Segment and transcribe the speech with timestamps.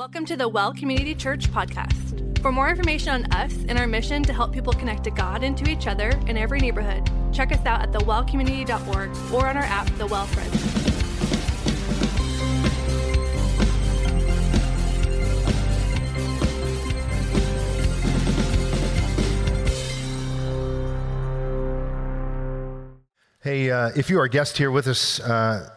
[0.00, 2.38] Welcome to the Well Community Church podcast.
[2.40, 5.54] For more information on us and our mission to help people connect to God and
[5.58, 9.94] to each other in every neighborhood, check us out at thewellcommunity.org or on our app,
[9.98, 10.80] The Well Friends.
[23.42, 25.68] Hey, uh, if you are a guest here with us uh,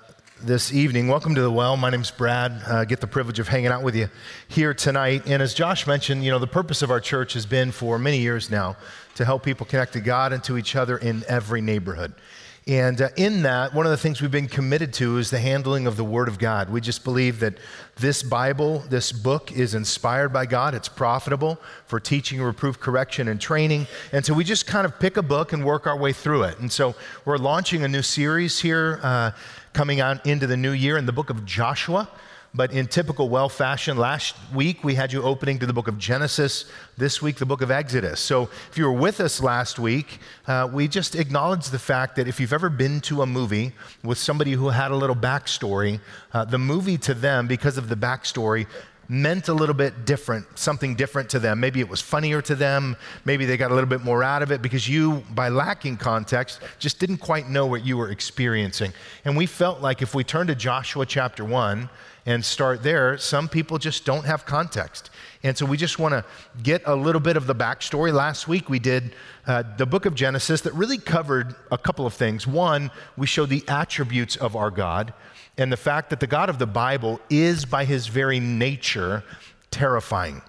[0.44, 1.78] this evening, welcome to the Well.
[1.78, 2.62] My name's Brad.
[2.68, 4.10] Uh, get the privilege of hanging out with you
[4.50, 5.24] here tonight.
[5.26, 8.20] And as Josh mentioned, you know, the purpose of our church has been for many
[8.20, 8.76] years now
[9.16, 12.14] to help people connect to God and to each other in every neighborhood.
[12.66, 15.86] And uh, in that, one of the things we've been committed to is the handling
[15.86, 16.70] of the Word of God.
[16.70, 17.58] We just believe that
[17.98, 20.74] this Bible, this book, is inspired by God.
[20.74, 23.88] It's profitable for teaching, reproof, correction, and training.
[24.14, 26.60] And so we just kind of pick a book and work our way through it.
[26.60, 29.32] And so we're launching a new series here uh,
[29.74, 32.08] coming out into the new year in the book of Joshua.
[32.56, 35.98] But in typical well fashion, last week we had you opening to the book of
[35.98, 36.66] Genesis,
[36.98, 38.20] this week the book of Exodus.
[38.20, 42.28] So if you were with us last week, uh, we just acknowledged the fact that
[42.28, 46.00] if you've ever been to a movie with somebody who had a little backstory,
[46.32, 48.68] uh, the movie to them, because of the backstory,
[49.10, 51.60] meant a little bit different, something different to them.
[51.60, 52.96] Maybe it was funnier to them.
[53.26, 56.60] Maybe they got a little bit more out of it because you, by lacking context,
[56.80, 58.94] just didn't quite know what you were experiencing.
[59.26, 61.90] And we felt like if we turn to Joshua chapter 1,
[62.26, 65.10] and start there, some people just don't have context.
[65.44, 66.24] And so we just want to
[66.62, 68.14] get a little bit of the backstory.
[68.14, 69.14] Last week we did
[69.46, 72.48] uh, the book of Genesis that really covered a couple of things.
[72.48, 75.14] One, we showed the attributes of our God
[75.58, 79.24] and the fact that the God of the Bible is, by his very nature,
[79.72, 80.42] terrifying.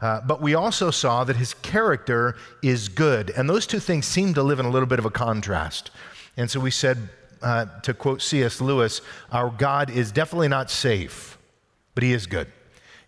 [0.00, 3.30] Uh, but we also saw that his character is good.
[3.30, 5.90] And those two things seem to live in a little bit of a contrast.
[6.36, 7.08] And so we said,
[7.42, 8.60] uh, to quote C.S.
[8.60, 9.00] Lewis,
[9.30, 11.38] our God is definitely not safe,
[11.94, 12.50] but he is good.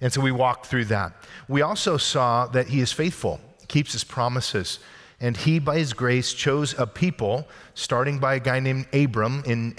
[0.01, 1.13] And so we walked through that.
[1.49, 4.79] We also saw that he is faithful, keeps his promises.
[5.21, 9.75] And he, by his grace, chose a people, starting by a guy named Abram in,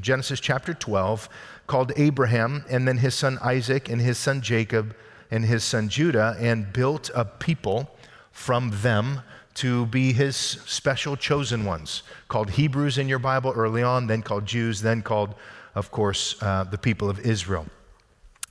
[0.00, 1.28] Genesis chapter 12,
[1.66, 4.96] called Abraham, and then his son Isaac, and his son Jacob,
[5.30, 7.90] and his son Judah, and built a people
[8.32, 9.20] from them
[9.54, 14.46] to be his special chosen ones, called Hebrews in your Bible early on, then called
[14.46, 15.34] Jews, then called,
[15.74, 17.66] of course, uh, the people of Israel.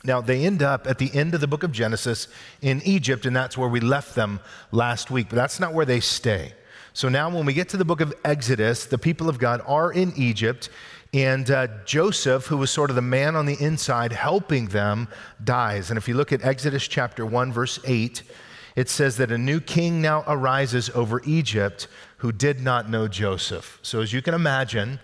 [0.06, 2.28] Now, they end up at the end of the book of Genesis
[2.62, 4.40] in Egypt, and that's where we left them
[4.72, 6.54] last week, but that's not where they stay.
[6.94, 9.92] So now, when we get to the book of Exodus, the people of God are
[9.92, 10.70] in Egypt,
[11.14, 15.08] and uh, Joseph, who was sort of the man on the inside helping them,
[15.44, 15.90] dies.
[15.90, 18.22] And if you look at Exodus chapter 1, verse 8,
[18.76, 21.88] it says that a new king now arises over Egypt
[22.18, 23.80] who did not know Joseph.
[23.82, 25.00] So, as you can imagine,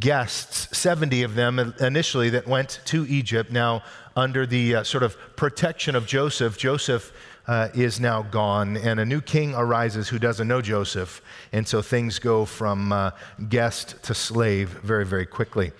[0.00, 3.82] guests, 70 of them initially that went to Egypt, now
[4.16, 7.12] under the uh, sort of protection of Joseph, Joseph
[7.46, 11.22] uh, is now gone, and a new king arises who doesn't know Joseph.
[11.52, 13.10] And so things go from uh,
[13.48, 15.72] guest to slave very, very quickly.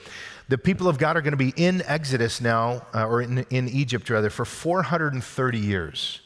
[0.49, 3.69] The people of God are going to be in Exodus now, uh, or in, in
[3.69, 6.21] Egypt rather, for 430 years.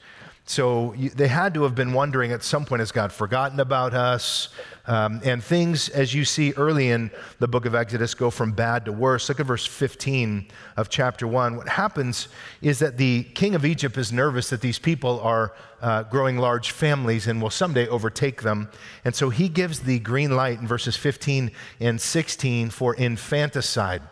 [0.47, 4.49] So they had to have been wondering at some point, has God forgotten about us?
[4.87, 8.87] Um, and things, as you see early in the book of Exodus, go from bad
[8.87, 9.29] to worse.
[9.29, 11.57] Look at verse 15 of chapter 1.
[11.57, 12.27] What happens
[12.63, 16.73] is that the king of Egypt is nervous that these people are uh, growing large
[16.73, 18.69] families and will someday overtake them.
[19.05, 24.03] And so he gives the green light in verses 15 and 16 for infanticide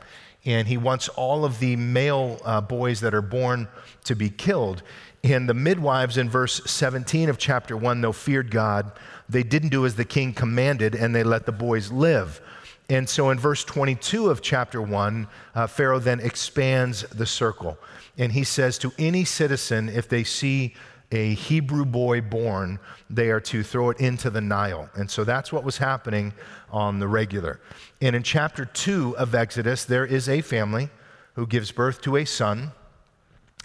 [0.45, 3.69] and he wants all of the male uh, boys that are born
[4.05, 4.83] to be killed.
[5.25, 8.93] And the midwives in verse 17 of chapter 1, though feared God,
[9.29, 12.41] they didn't do as the king commanded and they let the boys live.
[12.89, 17.77] And so in verse 22 of chapter 1, uh, Pharaoh then expands the circle.
[18.17, 20.75] And he says to any citizen, if they see
[21.13, 22.79] a Hebrew boy born,
[23.11, 24.89] they are to throw it into the Nile.
[24.95, 26.33] And so that's what was happening
[26.71, 27.61] on the regular.
[28.01, 30.91] And in chapter 2 of Exodus, there is a family
[31.35, 32.73] who gives birth to a son.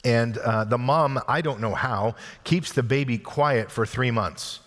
[0.03, 4.59] And uh, the mom, I don't know how, keeps the baby quiet for three months.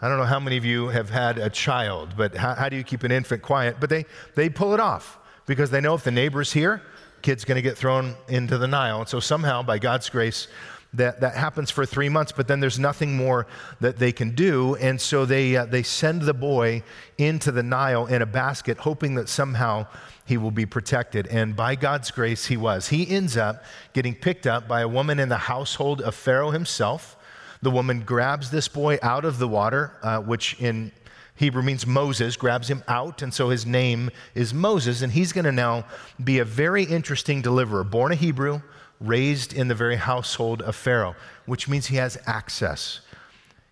[0.00, 2.76] I don't know how many of you have had a child, but how, how do
[2.76, 3.76] you keep an infant quiet?
[3.78, 4.04] But they,
[4.34, 6.82] they pull it off because they know if the neighbor's hear,
[7.22, 9.00] kid's going to get thrown into the Nile.
[9.00, 10.48] And so somehow, by God's grace,
[10.94, 13.46] that, that happens for three months, but then there's nothing more
[13.80, 14.74] that they can do.
[14.76, 16.82] And so they, uh, they send the boy
[17.16, 19.86] into the Nile in a basket, hoping that somehow
[20.24, 21.26] he will be protected.
[21.28, 22.88] And by God's grace, he was.
[22.88, 27.16] He ends up getting picked up by a woman in the household of Pharaoh himself.
[27.62, 30.92] The woman grabs this boy out of the water, uh, which in
[31.36, 35.00] Hebrew means Moses, grabs him out, and so his name is Moses.
[35.00, 35.86] And he's going to now
[36.22, 38.60] be a very interesting deliverer, born a Hebrew,
[39.02, 41.14] raised in the very household of Pharaoh,
[41.46, 43.00] which means he has access.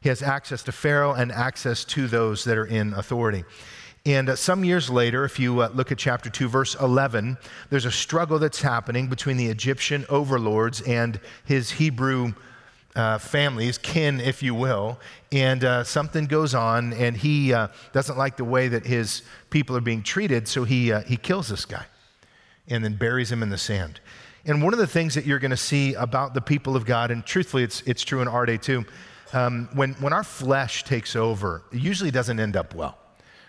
[0.00, 3.44] He has access to Pharaoh and access to those that are in authority.
[4.06, 7.36] And uh, some years later, if you uh, look at chapter 2, verse 11,
[7.68, 12.32] there's a struggle that's happening between the Egyptian overlords and his Hebrew
[12.96, 14.98] uh, families, kin, if you will.
[15.32, 19.76] And uh, something goes on, and he uh, doesn't like the way that his people
[19.76, 21.84] are being treated, so he, uh, he kills this guy
[22.68, 24.00] and then buries him in the sand.
[24.44, 27.10] And one of the things that you're going to see about the people of God,
[27.10, 28.84] and truthfully, it's, it's true in our day too,
[29.32, 32.98] um, when, when our flesh takes over, it usually doesn't end up well.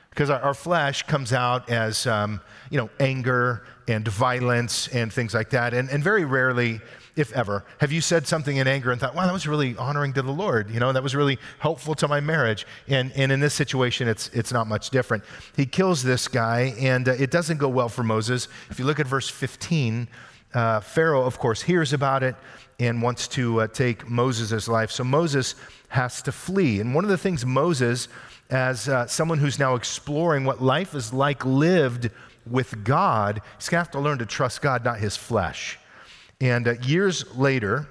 [0.10, 5.34] Because our, our flesh comes out as, um, you know, anger and violence and things
[5.34, 5.74] like that.
[5.74, 6.82] And, and very rarely,
[7.16, 10.12] if ever, have you said something in anger and thought, wow, that was really honoring
[10.14, 10.70] to the Lord.
[10.70, 12.68] You know, that was really helpful to my marriage.
[12.90, 15.24] And, and in this situation, it's, it's not much different.
[15.56, 18.50] He kills this guy, and uh, it doesn't go well for Moses.
[18.70, 20.10] If you look at verse 15,
[20.54, 22.36] uh, Pharaoh, of course, hears about it
[22.80, 24.92] and wants to uh, take Moses' life.
[24.92, 25.56] So Moses
[25.90, 26.80] has to flee.
[26.80, 28.08] And one of the things Moses
[28.50, 32.10] as uh, someone who's now exploring what life is like lived
[32.46, 35.80] with God, he's going to have to learn to trust God, not his flesh.
[36.42, 37.88] And uh, years later,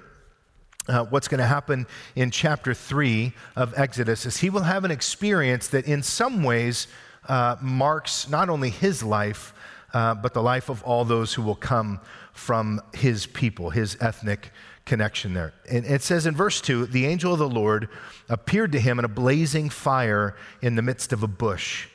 [0.87, 4.91] uh, what's going to happen in chapter 3 of Exodus is he will have an
[4.91, 6.87] experience that, in some ways,
[7.27, 9.53] uh, marks not only his life,
[9.93, 11.99] uh, but the life of all those who will come
[12.33, 14.51] from his people, his ethnic
[14.85, 15.53] connection there.
[15.69, 17.89] And it says in verse 2 the angel of the Lord
[18.29, 21.87] appeared to him in a blazing fire in the midst of a bush.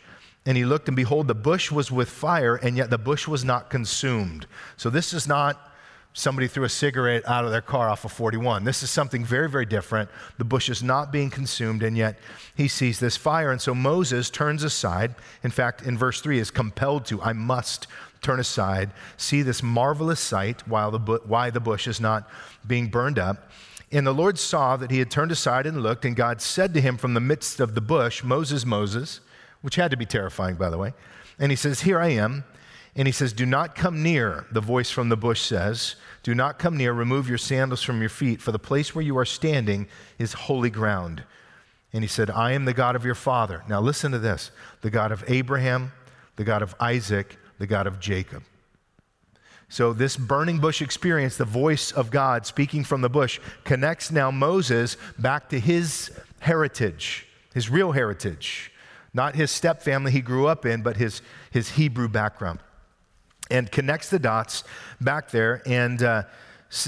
[0.44, 3.44] And he looked, and behold, the bush was with fire, and yet the bush was
[3.44, 4.46] not consumed.
[4.76, 5.72] So this is not
[6.12, 8.64] somebody threw a cigarette out of their car off of 41.
[8.64, 10.08] This is something very, very different.
[10.38, 12.18] The bush is not being consumed, and yet
[12.54, 13.50] he sees this fire.
[13.50, 15.14] And so Moses turns aside.
[15.42, 17.86] In fact, in verse 3, is compelled to, I must
[18.22, 22.28] turn aside, see this marvelous sight while the bu- why the bush is not
[22.66, 23.50] being burned up.
[23.92, 26.80] And the Lord saw that he had turned aside and looked, and God said to
[26.80, 29.20] him from the midst of the bush, Moses, Moses,
[29.62, 30.92] which had to be terrifying, by the way.
[31.38, 32.44] And he says, Here I am.
[32.96, 35.96] And he says, Do not come near, the voice from the bush says.
[36.22, 39.16] Do not come near, remove your sandals from your feet, for the place where you
[39.18, 39.86] are standing
[40.18, 41.22] is holy ground.
[41.92, 43.62] And he said, I am the God of your father.
[43.68, 45.92] Now listen to this the God of Abraham,
[46.36, 48.42] the God of Isaac, the God of Jacob.
[49.68, 54.30] So, this burning bush experience, the voice of God speaking from the bush, connects now
[54.30, 58.70] Moses back to his heritage, his real heritage.
[59.12, 62.60] Not his step family he grew up in, but his, his Hebrew background.
[63.50, 64.62] And connects the dots
[65.00, 65.62] back there.
[65.66, 66.24] And uh,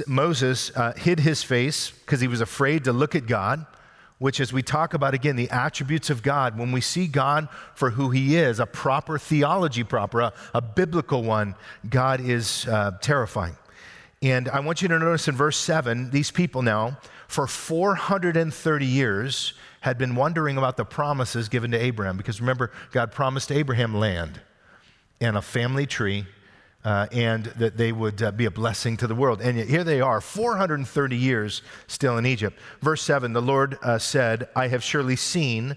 [0.06, 3.64] Moses uh, hid his face because he was afraid to look at God
[4.18, 7.90] which, as we talk about again, the attributes of God, when we see God for
[7.90, 11.54] who He is, a proper theology, proper, a, a biblical one,
[11.88, 13.56] God is uh, terrifying.
[14.20, 16.98] And I want you to notice in verse 7, these people now,
[17.28, 22.16] for 430 years, had been wondering about the promises given to Abraham.
[22.16, 24.40] Because remember, God promised Abraham land
[25.20, 26.26] and a family tree
[26.88, 29.42] uh, and that they would uh, be a blessing to the world.
[29.42, 32.58] And yet here they are, 430 years still in Egypt.
[32.80, 35.76] Verse 7 the Lord uh, said, I have surely seen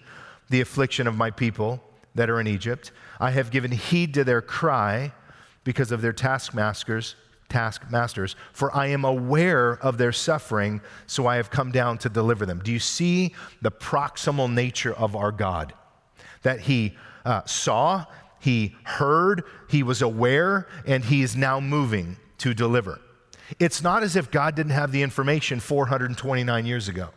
[0.50, 1.84] the affliction of my people
[2.16, 2.94] that are in Egypt.
[3.20, 5.12] I have given heed to their cry
[5.66, 7.16] because of their taskmasters.
[7.50, 12.46] Taskmasters, for I am aware of their suffering, so I have come down to deliver
[12.46, 12.62] them.
[12.64, 15.74] Do you see the proximal nature of our God?
[16.44, 18.06] That He uh, saw,
[18.42, 23.00] he heard, he was aware, and he is now moving to deliver.
[23.60, 27.10] It's not as if God didn't have the information 429 years ago.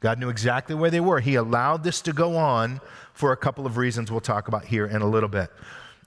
[0.00, 1.20] God knew exactly where they were.
[1.20, 2.80] He allowed this to go on
[3.12, 5.50] for a couple of reasons we'll talk about here in a little bit.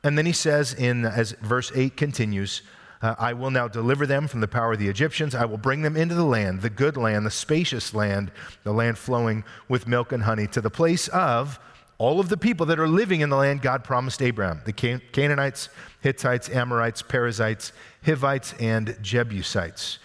[0.03, 2.63] And then he says, in as verse 8 continues,
[3.01, 5.35] uh, I will now deliver them from the power of the Egyptians.
[5.35, 8.31] I will bring them into the land, the good land, the spacious land,
[8.63, 11.59] the land flowing with milk and honey, to the place of
[11.99, 15.01] all of the people that are living in the land God promised Abraham the Can-
[15.11, 15.69] Canaanites,
[16.01, 17.71] Hittites, Amorites, Perizzites,
[18.03, 19.99] Hivites, and Jebusites.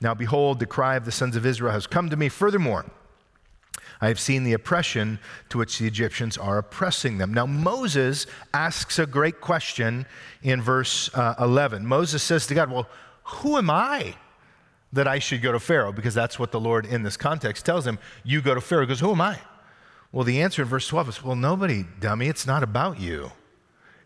[0.00, 2.30] Now, behold, the cry of the sons of Israel has come to me.
[2.30, 2.86] Furthermore,
[4.00, 5.18] I have seen the oppression
[5.50, 7.34] to which the Egyptians are oppressing them.
[7.34, 10.06] Now, Moses asks a great question
[10.42, 11.84] in verse uh, 11.
[11.84, 12.88] Moses says to God, Well,
[13.24, 14.14] who am I
[14.92, 15.92] that I should go to Pharaoh?
[15.92, 17.98] Because that's what the Lord in this context tells him.
[18.24, 18.82] You go to Pharaoh.
[18.82, 19.38] He goes, Who am I?
[20.12, 23.32] Well, the answer in verse 12 is, well, nobody, dummy, it's not about you.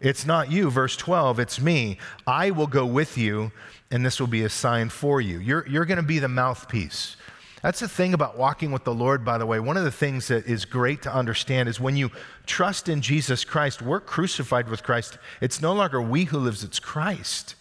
[0.01, 0.71] It's not you.
[0.71, 1.99] Verse 12, it's me.
[2.27, 3.53] I will go with you,
[3.91, 5.39] and this will be a sign for you.
[5.39, 7.17] You're, you're going to be the mouthpiece.
[7.63, 9.59] That's the thing about walking with the Lord, by the way.
[9.59, 12.11] One of the things that is great to understand is when you
[12.45, 15.17] trust in Jesus Christ, we're crucified with Christ.
[15.41, 17.55] It's no longer we who lives, it's Christ.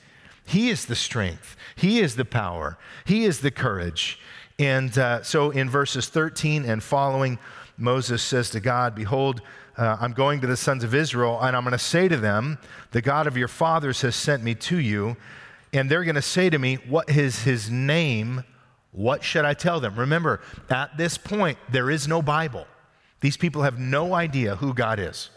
[0.45, 4.19] He is the strength, He is the power, He is the courage.
[4.59, 7.39] And uh, so in verses 13 and following,
[7.77, 9.41] Moses says to God, Behold,
[9.77, 12.59] uh, I'm going to the sons of Israel, and I'm going to say to them,
[12.91, 15.17] The God of your fathers has sent me to you.
[15.73, 18.43] And they're going to say to me, What is his name?
[18.91, 19.95] What should I tell them?
[19.95, 20.39] Remember,
[20.69, 22.67] at this point, there is no Bible.
[23.21, 25.31] These people have no idea who God is.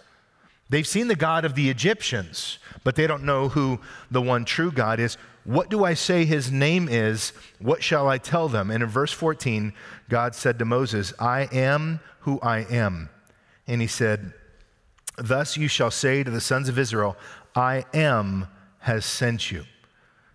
[0.68, 3.80] They've seen the God of the Egyptians, but they don't know who
[4.11, 5.16] the one true God is.
[5.44, 7.32] What do I say his name is?
[7.61, 8.70] What shall I tell them?
[8.70, 9.73] And in verse 14,
[10.08, 13.11] God said to Moses, I am who I am.
[13.68, 14.32] And he said,
[15.16, 17.16] Thus you shall say to the sons of Israel,
[17.54, 18.49] I am
[18.80, 19.64] has sent you.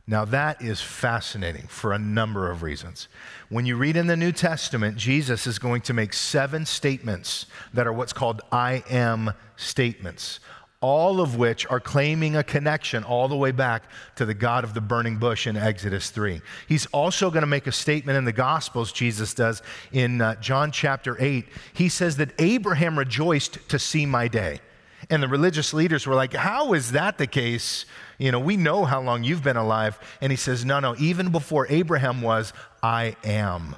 [0.08, 3.08] Now, that is fascinating for a number of reasons.
[3.50, 7.86] When you read in the New Testament, Jesus is going to make seven statements that
[7.86, 10.40] are what's called I am statements,
[10.82, 13.84] all of which are claiming a connection all the way back
[14.16, 16.42] to the God of the burning bush in Exodus 3.
[16.68, 20.72] He's also going to make a statement in the Gospels, Jesus does, in uh, John
[20.72, 21.46] chapter 8.
[21.74, 24.62] He says that Abraham rejoiced to see my day.
[25.10, 27.86] And the religious leaders were like, How is that the case?
[28.22, 29.98] You know, we know how long you've been alive.
[30.22, 33.76] And he says, No, no, even before Abraham was, I am.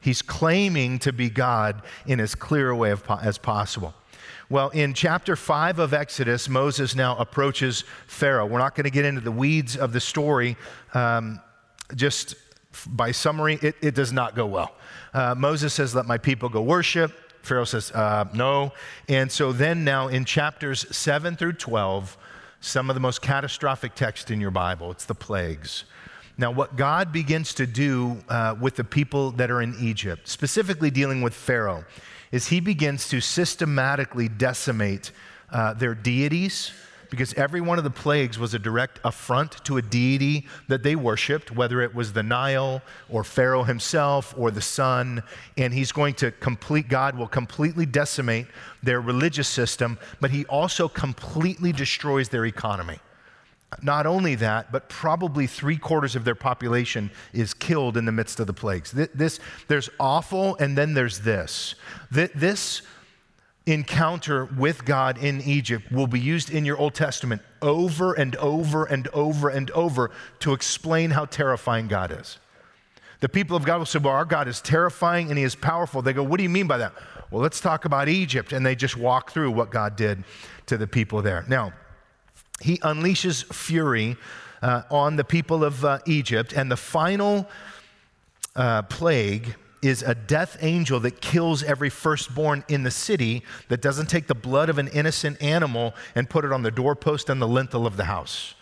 [0.00, 3.92] He's claiming to be God in as clear a way as possible.
[4.48, 8.46] Well, in chapter 5 of Exodus, Moses now approaches Pharaoh.
[8.46, 10.56] We're not going to get into the weeds of the story.
[10.94, 11.40] Um,
[11.94, 12.34] just
[12.86, 14.72] by summary, it, it, does not go well.
[15.12, 17.12] Uh, Moses says, Let my people go worship.
[17.42, 18.72] Pharaoh says, uh, no.
[19.08, 22.16] And so then, now in chapters 7 through 12,
[22.60, 25.84] some of the most catastrophic text in your Bible, it's the plagues.
[26.38, 30.90] Now, what God begins to do uh, with the people that are in Egypt, specifically
[30.90, 31.84] dealing with Pharaoh,
[32.30, 35.12] is he begins to systematically decimate
[35.50, 36.72] uh, their deities
[37.10, 40.96] because every one of the plagues was a direct affront to a deity that they
[40.96, 45.22] worshiped, whether it was the Nile or Pharaoh himself or the sun.
[45.56, 48.46] And he's going to complete, God will completely decimate
[48.82, 52.98] their religious system, but he also completely destroys their economy.
[53.82, 58.38] Not only that, but probably three quarters of their population is killed in the midst
[58.38, 58.92] of the plagues.
[58.92, 61.74] This, there's awful, and then there's this.
[62.10, 62.82] This
[63.66, 68.84] encounter with God in Egypt will be used in your Old Testament over and over
[68.84, 72.38] and over and over to explain how terrifying God is.
[73.20, 76.00] The people of God will say, Well, our God is terrifying and he is powerful.
[76.00, 76.92] They go, What do you mean by that?
[77.30, 78.52] Well, let's talk about Egypt.
[78.52, 80.22] And they just walk through what God did
[80.66, 81.44] to the people there.
[81.48, 81.72] Now,
[82.60, 84.16] he unleashes fury
[84.62, 87.48] uh, on the people of uh, Egypt, and the final
[88.54, 94.06] uh, plague is a death angel that kills every firstborn in the city that doesn't
[94.06, 97.48] take the blood of an innocent animal and put it on the doorpost and the
[97.48, 98.54] lintel of the house.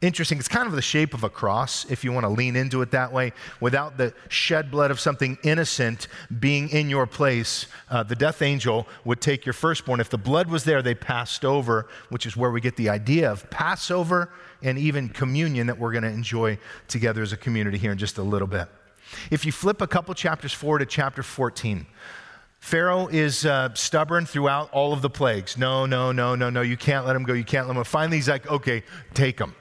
[0.00, 0.38] Interesting.
[0.38, 2.92] It's kind of the shape of a cross, if you want to lean into it
[2.92, 3.32] that way.
[3.60, 6.06] Without the shed blood of something innocent
[6.38, 9.98] being in your place, uh, the death angel would take your firstborn.
[9.98, 13.28] If the blood was there, they passed over, which is where we get the idea
[13.28, 14.30] of Passover
[14.62, 18.18] and even communion that we're going to enjoy together as a community here in just
[18.18, 18.68] a little bit.
[19.30, 21.86] If you flip a couple chapters forward to chapter 14,
[22.60, 25.56] Pharaoh is uh, stubborn throughout all of the plagues.
[25.56, 27.84] No, no, no, no, no, you can't let him go, you can't let him go.
[27.84, 28.82] Finally, he's like, okay,
[29.14, 29.54] take him.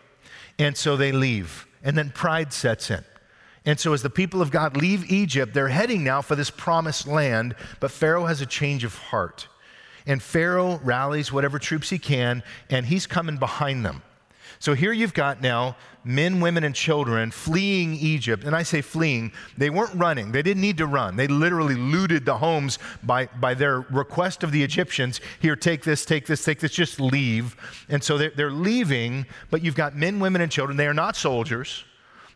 [0.59, 1.67] And so they leave.
[1.83, 3.03] And then pride sets in.
[3.65, 7.05] And so, as the people of God leave Egypt, they're heading now for this promised
[7.05, 9.47] land, but Pharaoh has a change of heart.
[10.05, 14.01] And Pharaoh rallies whatever troops he can, and he's coming behind them.
[14.59, 15.75] So here you've got now
[16.07, 18.43] men, women, and children fleeing Egypt.
[18.43, 20.31] And I say fleeing, they weren't running.
[20.31, 21.15] They didn't need to run.
[21.15, 26.05] They literally looted the homes by, by their request of the Egyptians here, take this,
[26.05, 27.55] take this, take this, just leave.
[27.89, 30.77] And so they're, they're leaving, but you've got men, women, and children.
[30.77, 31.83] They are not soldiers,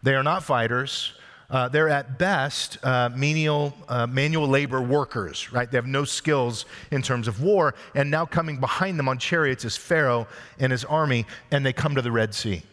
[0.03, 1.13] they are not fighters.
[1.49, 5.69] Uh, they're at best uh, menial, uh, manual labor workers, right?
[5.69, 7.75] They have no skills in terms of war.
[7.93, 10.27] And now coming behind them on chariots is Pharaoh
[10.59, 12.63] and his army, and they come to the Red Sea.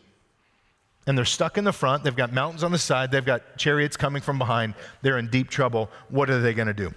[1.08, 2.04] And they're stuck in the front.
[2.04, 3.10] They've got mountains on the side.
[3.10, 4.74] They've got chariots coming from behind.
[5.02, 5.90] They're in deep trouble.
[6.10, 6.94] What are they going to do?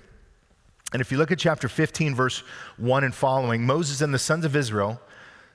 [0.94, 2.44] And if you look at chapter 15, verse
[2.78, 5.02] 1 and following, Moses and the sons of Israel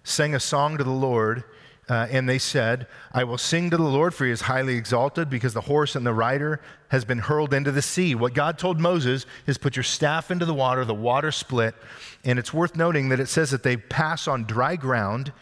[0.03, 1.45] sang a song to the Lord
[1.89, 5.31] uh, and they said, I will sing to the Lord, for he is highly exalted,
[5.31, 8.17] because the horse and the rider has been hurled into the sea.
[8.17, 11.77] What God told Moses is put your staff into the water, the water split.
[12.25, 15.33] And it's worth noting that it says that they pass on dry ground,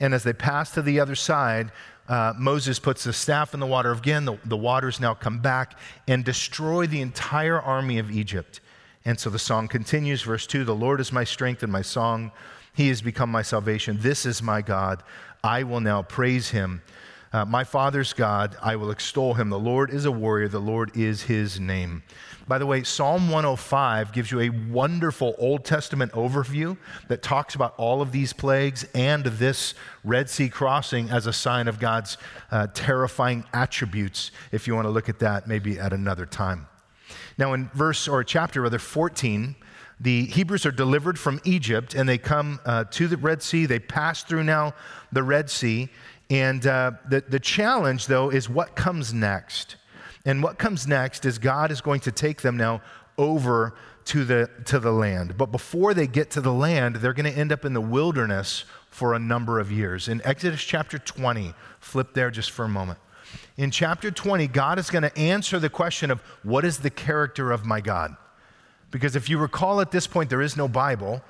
[0.00, 1.70] and as they pass to the other side,
[2.12, 4.26] uh, Moses puts the staff in the water again.
[4.26, 8.60] The, the waters now come back and destroy the entire army of Egypt.
[9.06, 12.30] And so the song continues, verse 2 The Lord is my strength and my song.
[12.74, 13.96] He has become my salvation.
[13.98, 15.02] This is my God.
[15.42, 16.82] I will now praise him.
[17.32, 19.48] Uh, my father's God, I will extol him.
[19.48, 22.02] The Lord is a warrior, the Lord is his name.
[22.48, 26.76] By the way, Psalm 105 gives you a wonderful Old Testament overview
[27.08, 31.68] that talks about all of these plagues and this Red Sea crossing as a sign
[31.68, 32.18] of God's
[32.50, 36.66] uh, terrifying attributes, if you want to look at that maybe at another time.
[37.38, 39.54] Now, in verse or chapter rather 14,
[40.00, 43.66] the Hebrews are delivered from Egypt and they come uh, to the Red Sea.
[43.66, 44.74] They pass through now
[45.12, 45.88] the Red Sea.
[46.28, 49.76] And uh, the, the challenge, though, is what comes next.
[50.24, 52.80] And what comes next is God is going to take them now
[53.18, 53.74] over
[54.06, 55.36] to the, to the land.
[55.36, 58.64] But before they get to the land, they're going to end up in the wilderness
[58.90, 60.08] for a number of years.
[60.08, 62.98] In Exodus chapter 20, flip there just for a moment.
[63.56, 67.50] In chapter 20, God is going to answer the question of what is the character
[67.50, 68.16] of my God?
[68.90, 71.22] Because if you recall at this point, there is no Bible.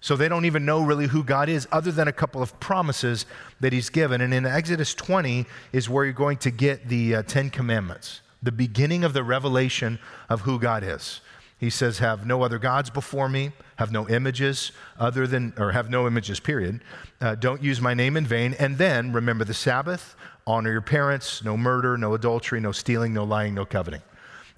[0.00, 3.24] So they don't even know really who God is, other than a couple of promises
[3.60, 4.20] that He's given.
[4.20, 8.52] And in Exodus 20 is where you're going to get the uh, Ten Commandments, the
[8.52, 11.20] beginning of the revelation of who God is.
[11.58, 15.88] He says, Have no other gods before me, have no images other than, or have
[15.88, 16.82] no images, period.
[17.20, 18.54] Uh, don't use my name in vain.
[18.58, 23.22] And then remember the Sabbath, honor your parents, no murder, no adultery, no stealing, no
[23.22, 24.02] lying, no coveting.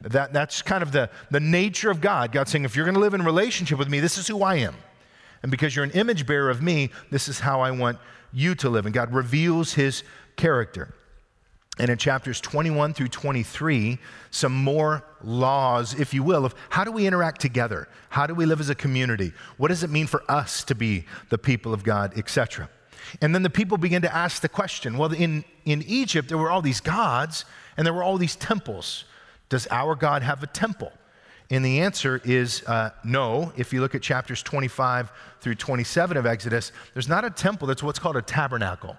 [0.01, 2.33] That, that's kind of the, the nature of God.
[2.33, 4.57] God saying, If you're going to live in relationship with me, this is who I
[4.57, 4.75] am.
[5.43, 7.99] And because you're an image bearer of me, this is how I want
[8.33, 8.87] you to live.
[8.87, 10.05] And God reveals his
[10.37, 10.95] character.
[11.79, 13.99] And in chapters 21 through 23,
[14.31, 17.89] some more laws, if you will, of how do we interact together?
[18.11, 19.33] How do we live as a community?
[19.57, 22.69] What does it mean for us to be the people of God, etc.?
[23.21, 26.51] And then the people begin to ask the question well, in, in Egypt, there were
[26.51, 27.45] all these gods
[27.77, 29.05] and there were all these temples.
[29.49, 30.93] Does our God have a temple?
[31.51, 33.53] And the answer is uh, no.
[33.57, 37.83] If you look at chapters 25 through 27 of Exodus, there's not a temple, that's
[37.83, 38.97] what's called a tabernacle,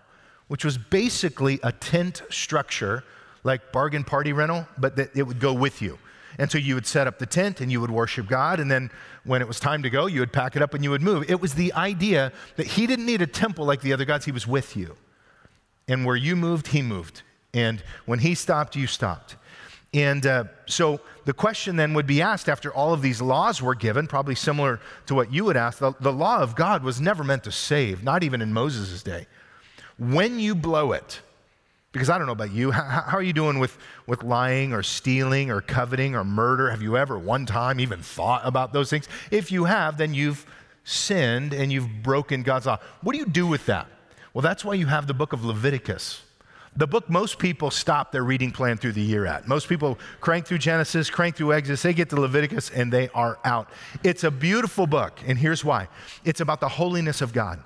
[0.47, 3.03] which was basically a tent structure
[3.43, 5.97] like bargain party rental, but that it would go with you.
[6.37, 8.59] And so you would set up the tent and you would worship God.
[8.59, 8.91] And then
[9.23, 11.29] when it was time to go, you would pack it up and you would move.
[11.29, 14.31] It was the idea that he didn't need a temple like the other gods, he
[14.31, 14.95] was with you.
[15.87, 17.21] And where you moved, he moved.
[17.53, 19.37] And when he stopped, you stopped.
[19.93, 23.75] And uh, so the question then would be asked after all of these laws were
[23.75, 25.77] given, probably similar to what you would ask.
[25.79, 29.27] The, the law of God was never meant to save, not even in Moses' day.
[29.97, 31.21] When you blow it,
[31.91, 33.77] because I don't know about you, how, how, are you doing with,
[34.07, 36.69] with lying or stealing or coveting or murder?
[36.69, 39.07] Have you ever one time even thought about those things?
[39.31, 40.45] If you have, then you've
[40.83, 42.79] sinned and you've broken God's law.
[43.01, 43.87] What do you do with that?
[44.33, 46.21] Well, that's why you have the book of Leviticus
[46.77, 49.47] the book most people stop their reading plan through the year at.
[49.47, 53.39] Most people crank through Genesis, crank through Exodus, they get to Leviticus, and they are
[53.45, 53.69] out.
[54.03, 55.87] It's a beautiful book, and here's why
[56.25, 57.63] it's about the holiness of God.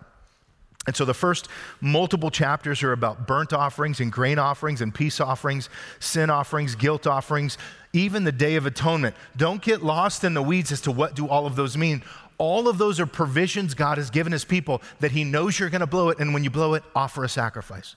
[0.89, 1.47] And so the first
[1.81, 7.05] multiple chapters are about burnt offerings and grain offerings and peace offerings, sin offerings, guilt
[7.05, 7.59] offerings,
[7.93, 9.15] even the day of atonement.
[9.37, 12.01] Don't get lost in the weeds as to what do all of those mean.
[12.39, 15.81] All of those are provisions God has given his people that he knows you're going
[15.81, 17.95] to blow it and when you blow it, offer a sacrifice.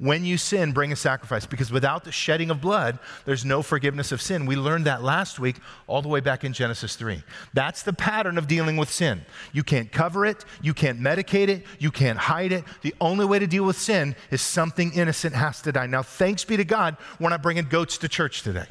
[0.00, 4.12] When you sin, bring a sacrifice because without the shedding of blood, there's no forgiveness
[4.12, 4.46] of sin.
[4.46, 7.22] We learned that last week, all the way back in Genesis 3.
[7.52, 9.20] That's the pattern of dealing with sin.
[9.52, 12.64] You can't cover it, you can't medicate it, you can't hide it.
[12.80, 15.86] The only way to deal with sin is something innocent has to die.
[15.86, 18.66] Now, thanks be to God, we're not bringing goats to church today.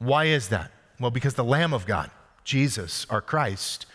[0.00, 0.72] Why is that?
[0.98, 2.10] Well, because the Lamb of God,
[2.42, 3.86] Jesus, our Christ,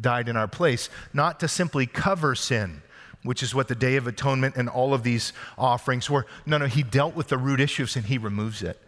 [0.00, 2.80] died in our place, not to simply cover sin
[3.22, 6.26] which is what the Day of Atonement and all of these offerings were.
[6.46, 8.80] No, no, he dealt with the root issues and he removes it.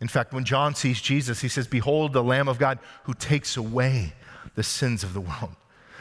[0.00, 3.56] In fact, when John sees Jesus, he says, Behold, the Lamb of God who takes
[3.56, 4.12] away
[4.54, 5.54] the sins of the world.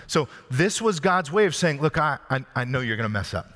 [0.08, 3.14] So, this was God's way of saying, Look, I, I, I know you're going to
[3.14, 3.48] mess up,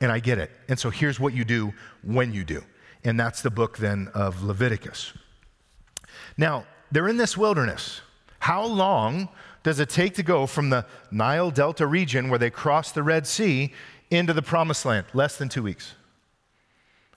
[0.00, 0.50] and I get it.
[0.68, 2.62] And so, here's what you do when you do.
[3.04, 5.12] And that's the book then of Leviticus.
[6.36, 8.00] Now, they're in this wilderness.
[8.40, 9.28] How long
[9.64, 13.26] does it take to go from the Nile Delta region where they crossed the Red
[13.26, 13.72] Sea
[14.10, 15.06] into the promised land?
[15.14, 15.94] Less than two weeks.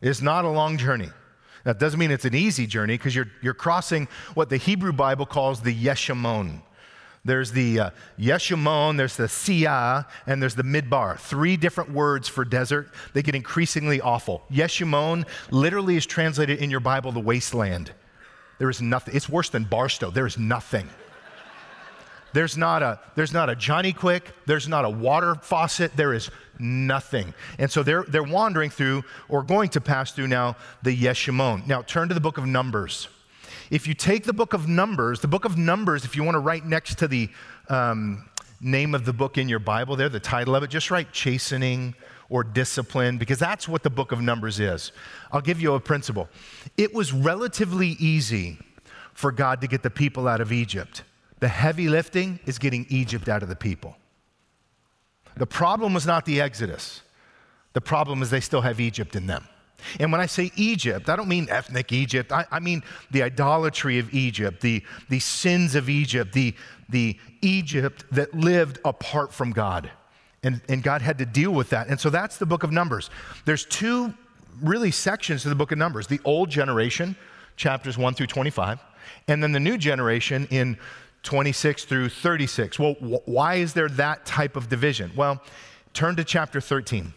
[0.01, 1.09] It's not a long journey.
[1.65, 5.25] That doesn't mean it's an easy journey because you're, you're crossing what the Hebrew Bible
[5.25, 6.61] calls the Yeshimon.
[7.25, 11.19] There's the uh, Yeshimon, there's the Siyah, and there's the Midbar.
[11.19, 12.89] Three different words for desert.
[13.13, 14.43] They get increasingly awful.
[14.49, 17.91] Yeshimon literally is translated in your Bible the wasteland.
[18.59, 19.13] There is nothing.
[19.13, 20.09] It's worse than Barstow.
[20.09, 20.87] There is nothing.
[22.33, 26.29] There's not a there's not a Johnny Quik, there's not a water faucet, there is
[26.59, 27.33] nothing.
[27.57, 31.67] And so they're they're wandering through or going to pass through now the Yeshimon.
[31.67, 33.07] Now turn to the book of Numbers.
[33.69, 36.39] If you take the book of Numbers, the book of Numbers, if you want to
[36.39, 37.29] write next to the
[37.69, 38.29] um,
[38.61, 41.93] name of the book in your Bible there, the title of it, just write chastening
[42.29, 44.91] or discipline, because that's what the book of Numbers is.
[45.31, 46.27] I'll give you a principle.
[46.77, 48.57] It was relatively easy
[49.13, 51.03] for God to get the people out of Egypt.
[51.39, 53.95] The heavy lifting is getting Egypt out of the people.
[55.35, 57.01] The problem was not the Exodus,
[57.73, 59.47] the problem is they still have Egypt in them.
[59.99, 62.31] And when I say Egypt, I don't mean ethnic Egypt.
[62.31, 66.55] I, I, mean the idolatry of Egypt, the, the sins of Egypt, the,
[66.89, 69.91] the Egypt that lived apart from God.
[70.43, 71.87] And, and God had to deal with that.
[71.87, 73.09] And so that's the book of Numbers.
[73.45, 74.13] There's two
[74.61, 77.15] really sections to the book of Numbers the old generation,
[77.55, 78.79] chapters 1 through 25,
[79.27, 80.77] and then the new generation in
[81.23, 82.79] 26 through 36.
[82.79, 85.11] Well, wh- why is there that type of division?
[85.15, 85.41] Well,
[85.93, 87.13] turn to chapter 13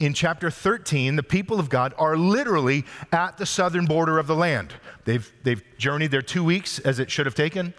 [0.00, 4.36] in chapter 13, the people of God are literally at the southern border of the
[4.36, 4.74] land.
[5.04, 7.74] They've, they've journeyed there two weeks, as it should have taken,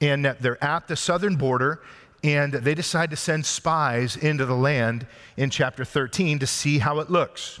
[0.00, 1.80] and they're at the southern border,
[2.24, 6.98] and they decide to send spies into the land in chapter 13 to see how
[6.98, 7.60] it looks.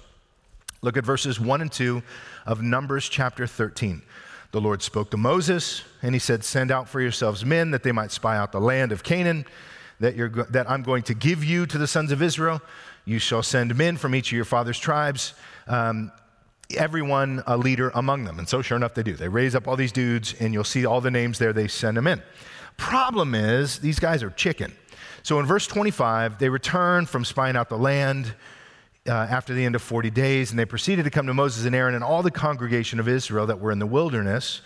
[0.82, 2.02] Look at verses 1 and 2
[2.46, 4.02] of Numbers chapter 13.
[4.52, 7.92] The Lord spoke to Moses, and he said, Send out for yourselves men that they
[7.92, 9.46] might spy out the land of Canaan
[10.00, 12.60] that, you're, that I'm going to give you to the sons of Israel.
[13.04, 15.34] You shall send men from each of your father's tribes,
[15.68, 16.10] um,
[16.76, 18.38] everyone a leader among them.
[18.38, 19.14] And so, sure enough, they do.
[19.14, 21.52] They raise up all these dudes, and you'll see all the names there.
[21.52, 22.22] They send them in.
[22.76, 24.72] Problem is, these guys are chicken.
[25.22, 28.34] So in verse 25, they return from spying out the land.
[29.08, 31.74] Uh, after the end of 40 days, and they proceeded to come to Moses and
[31.74, 34.60] Aaron and all the congregation of Israel that were in the wilderness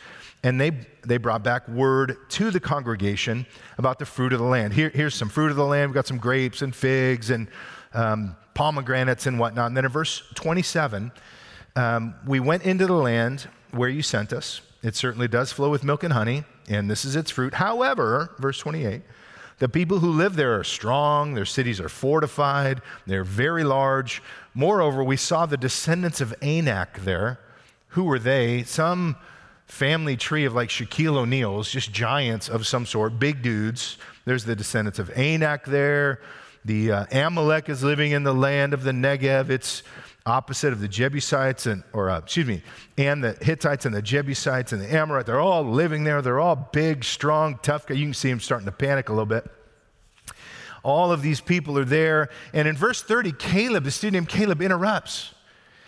[0.45, 0.73] and they,
[1.07, 3.47] they brought back word to the congregation
[3.79, 4.75] about the fruit of the land.
[4.75, 5.91] Here, here's some fruit of the land.
[5.91, 7.49] We've got some grapes and figs and
[7.95, 9.69] um, pomegranates and whatnot.
[9.69, 11.11] And then in verse 27,
[11.77, 14.61] um, we went into the land where you sent us.
[14.83, 17.55] It certainly does flow with milk and honey, and this is its fruit.
[17.55, 19.01] However, verse 28,
[19.59, 24.23] the people who live there are strong, their cities are fortified, they're very large.
[24.53, 27.39] Moreover, we saw the descendants of Anak there.
[27.89, 28.65] Who were they?
[28.65, 29.17] Some
[29.67, 33.97] family tree of like Shaquille O'Neal's, just giants of some sort, big dudes.
[34.25, 36.21] There's the descendants of Anak there.
[36.65, 39.51] The uh, Amalek is living in the land of the Negev.
[39.51, 39.83] It's
[40.27, 42.63] opposite of the Jebusites and, or uh, excuse me,
[42.97, 45.27] and the Hittites and the Jebusites and the Amorites.
[45.27, 46.23] They're all living there.
[46.23, 47.99] They're all big, strong, tough guys.
[47.99, 49.45] You can see them starting to panic a little bit.
[50.83, 52.31] All of these people are there.
[52.53, 55.35] And in verse 30, Caleb, the student named Caleb, interrupts.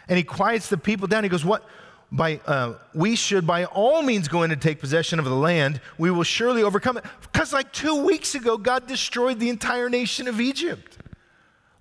[0.08, 1.22] And he quiets the people down.
[1.22, 1.66] He goes, What?
[2.12, 5.80] by, uh, we should by all means go in and take possession of the land.
[5.98, 7.04] We will surely overcome it.
[7.20, 10.95] Because, like two weeks ago, God destroyed the entire nation of Egypt.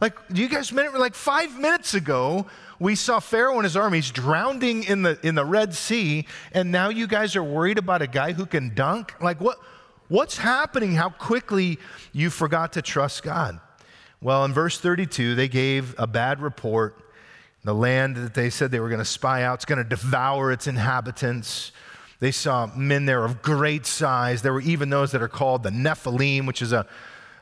[0.02, 1.00] Like, you guys remember?
[1.00, 2.48] Like five minutes ago,
[2.80, 6.90] we saw Pharaoh and his armies drowning in the, in the Red Sea, and now
[6.90, 9.14] you guys are worried about a guy who can dunk?
[9.22, 9.58] Like, what,
[10.10, 10.96] what's happening?
[10.96, 11.80] How quickly
[12.12, 13.60] you forgot to trust God?
[14.22, 17.02] Well, in verse 32, they gave a bad report
[17.66, 20.52] the land that they said they were going to spy out is going to devour
[20.52, 21.72] its inhabitants.
[22.20, 24.44] They saw men there of great size.
[24.44, 26.86] There were even those that are called the Nephilim, which is a,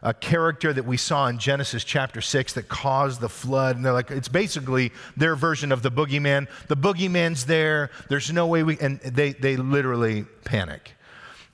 [0.04, 3.78] a character that we saw in Genesis chapter 6 that caused the flood.
[3.78, 6.48] And they're like, it's basically their version of the boogeyman.
[6.68, 7.90] The boogeyman's there.
[8.10, 10.92] There's no way we, and they, they literally panic.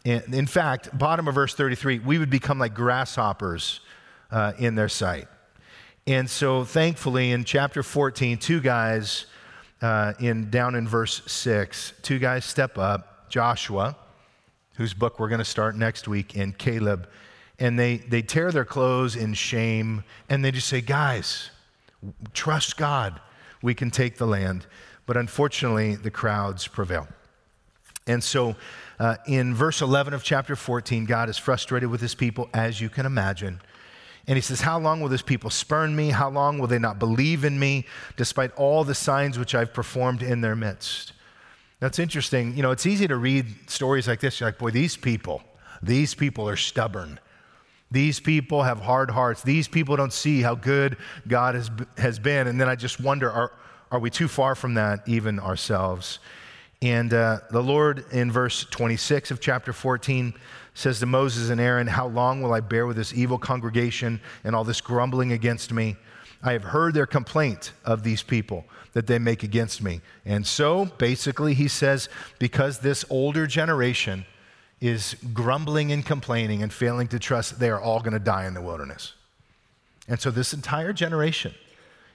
[0.03, 3.81] And in fact, bottom of verse 33, we would become like grasshoppers
[4.31, 5.27] uh, in their sight.
[6.07, 9.27] And so, thankfully, in chapter 14, two guys
[9.81, 13.95] uh, in down in verse 6, two guys step up Joshua,
[14.73, 17.07] whose book we're going to start next week, and Caleb.
[17.59, 21.51] And they, they tear their clothes in shame and they just say, Guys,
[22.33, 23.19] trust God.
[23.61, 24.65] We can take the land.
[25.05, 27.07] But unfortunately, the crowds prevail.
[28.07, 28.55] And so,
[28.99, 32.89] uh, in verse 11 of chapter 14, God is frustrated with his people, as you
[32.89, 33.61] can imagine.
[34.27, 36.09] And he says, How long will this people spurn me?
[36.09, 37.85] How long will they not believe in me,
[38.17, 41.13] despite all the signs which I've performed in their midst?
[41.79, 42.55] That's interesting.
[42.55, 44.39] You know, it's easy to read stories like this.
[44.39, 45.41] You're like, boy, these people,
[45.81, 47.19] these people are stubborn.
[47.91, 49.41] These people have hard hearts.
[49.41, 50.97] These people don't see how good
[51.27, 52.47] God has, has been.
[52.47, 53.51] And then I just wonder, are,
[53.91, 56.19] are we too far from that, even ourselves?
[56.81, 60.33] And uh, the Lord, in verse 26 of chapter 14,
[60.73, 64.55] says to Moses and Aaron, How long will I bear with this evil congregation and
[64.55, 65.97] all this grumbling against me?
[66.41, 69.99] I have heard their complaint of these people that they make against me.
[70.25, 72.07] And so, basically, he says,
[72.39, 74.25] because this older generation
[74.81, 78.53] is grumbling and complaining and failing to trust, they are all going to die in
[78.53, 79.13] the wilderness.
[80.07, 81.53] And so, this entire generation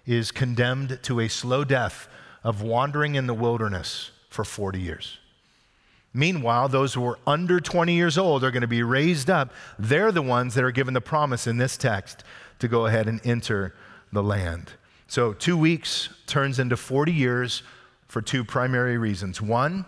[0.07, 2.09] is condemned to a slow death
[2.42, 5.18] of wandering in the wilderness for 40 years.
[6.12, 9.53] Meanwhile, those who are under 20 years old are going to be raised up.
[9.79, 12.22] They're the ones that are given the promise in this text
[12.61, 13.74] to go ahead and enter
[14.12, 14.72] the land.
[15.07, 17.62] So, two weeks turns into 40 years
[18.09, 19.40] for two primary reasons.
[19.40, 19.85] One,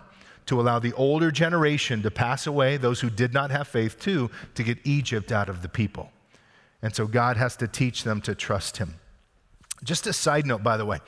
[0.46, 3.98] to allow the older generation to pass away, those who did not have faith.
[3.98, 6.10] Two, to get Egypt out of the people.
[6.82, 8.94] And so God has to teach them to trust Him.
[9.84, 11.00] Just a side note, by the way,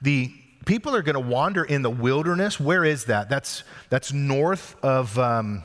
[0.00, 0.32] the
[0.66, 2.58] people are going to wander in the wilderness.
[2.58, 3.28] Where is that?
[3.28, 5.62] That's, that's north of um,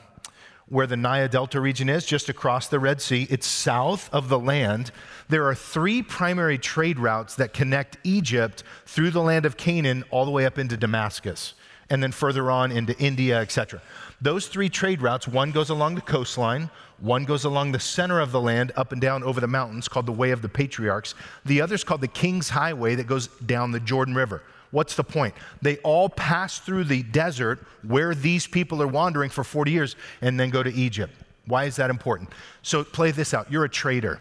[0.67, 3.27] where the Nile Delta region is, just across the Red Sea.
[3.29, 4.91] It's south of the land.
[5.29, 10.25] There are three primary trade routes that connect Egypt through the land of Canaan all
[10.25, 11.53] the way up into Damascus
[11.89, 13.81] and then further on into India, etc.
[14.21, 16.69] Those three trade routes, one goes along the coastline,
[16.99, 20.05] one goes along the center of the land up and down over the mountains called
[20.05, 21.13] the Way of the Patriarchs.
[21.45, 24.41] The other is called the King's Highway that goes down the Jordan River.
[24.71, 25.35] What's the point?
[25.61, 30.39] They all pass through the desert where these people are wandering for 40 years and
[30.39, 31.13] then go to Egypt.
[31.45, 32.29] Why is that important?
[32.61, 33.51] So play this out.
[33.51, 34.19] You're a trader.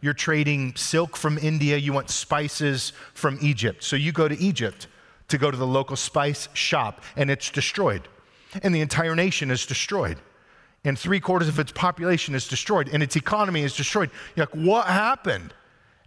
[0.00, 3.82] You're trading silk from India, you want spices from Egypt.
[3.82, 4.86] So you go to Egypt
[5.28, 8.02] to go to the local spice shop and it's destroyed.
[8.62, 10.18] And the entire nation is destroyed.
[10.84, 14.10] And three quarters of its population is destroyed and its economy is destroyed.
[14.36, 15.54] You're like, what happened?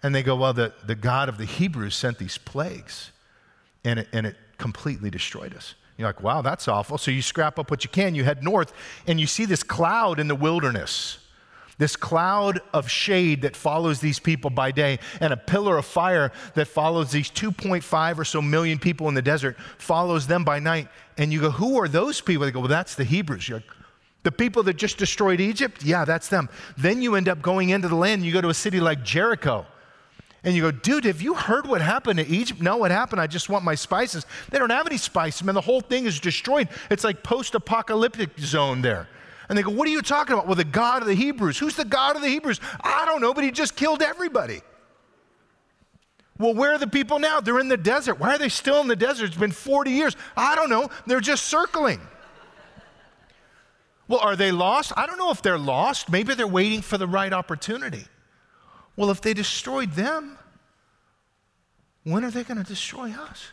[0.04, 3.12] And they go, well, the, the God of the Hebrews sent these plagues
[3.84, 5.76] and it, and it completely destroyed us.
[5.98, 7.00] You're like, wow, that's awful.
[7.00, 8.72] So you scrap up what you can, you head north,
[9.08, 11.18] and you see this cloud in the wilderness
[11.78, 16.32] this cloud of shade that follows these people by day, and a pillar of fire
[16.56, 20.88] that follows these 2.5 or so million people in the desert, follows them by night.
[21.18, 22.46] And you go, Who are those people?
[22.46, 23.48] They go, Well, that's the Hebrews.
[23.48, 23.68] You're like,
[24.24, 25.84] the people that just destroyed Egypt?
[25.84, 26.50] Yeah, that's them.
[26.78, 29.04] Then you end up going into the land, and you go to a city like
[29.04, 29.66] Jericho.
[30.44, 32.62] And you go, dude, have you heard what happened to Egypt?
[32.62, 33.20] No, what happened?
[33.20, 34.26] I just want my spices.
[34.50, 35.56] They don't have any spices, man.
[35.56, 36.70] The whole thing is destroyed.
[36.90, 39.08] It's like post apocalyptic zone there.
[39.50, 40.48] And they go, What are you talking about?
[40.48, 41.58] Well, the God of the Hebrews.
[41.58, 42.60] Who's the God of the Hebrews?
[42.82, 44.62] I don't know, but he just killed everybody.
[46.40, 47.40] Well, where are the people now?
[47.40, 48.20] They're in the desert.
[48.20, 49.26] Why are they still in the desert?
[49.26, 50.16] It's been 40 years.
[50.36, 50.90] I don't know.
[51.08, 52.00] They're just circling.
[54.08, 54.94] Well, are they lost?
[54.96, 56.10] I don't know if they're lost.
[56.10, 58.06] Maybe they're waiting for the right opportunity.
[58.96, 60.38] Well, if they destroyed them,
[62.04, 63.48] when are they going to destroy us?